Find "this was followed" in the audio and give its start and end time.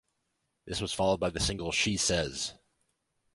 0.65-1.19